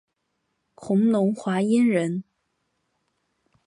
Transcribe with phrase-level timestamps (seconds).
[0.73, 2.23] 弘农华阴人。